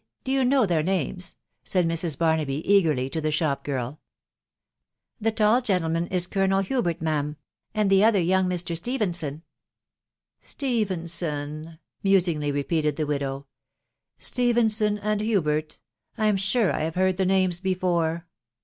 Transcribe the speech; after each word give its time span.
«...do 0.23 0.31
you 0.31 0.43
know 0.43 0.65
their 0.65 0.81
names? 0.81 1.35
said 1.63 1.87
Mrs. 1.87 2.17
Barrrahy 2.17 2.63
eagerly 2.65 3.07
to* 3.11 3.21
the 3.21 3.29
ahop^giiL" 3.29 3.99
Hie 5.23 5.29
taH 5.29 5.61
gentleman 5.63 6.07
ia 6.11 6.21
Colonel 6.21 6.61
Hubert, 6.61 7.03
ma'am 7.03 7.33
•■ 7.33 7.35
and 7.75 7.87
the 7.87 8.03
other, 8.03 8.19
young 8.19 8.49
Mr. 8.49 8.75
Stephenson."" 8.75 9.43
Stephenson,.... 10.55 11.77
musingly 12.01 12.51
repeated 12.51 12.97
tao 12.97 13.05
widow*,— 13.05 13.45
ft 14.19 14.23
Stephenson 14.23 14.97
and 14.97 15.21
Hubert!.... 15.21 15.77
I 16.17 16.25
am 16.25 16.35
sure 16.37 16.73
I 16.73 16.79
have 16.79 16.95
beard 16.95 17.17
the 17.17 17.25
names 17.27 17.59
before." 17.59 18.25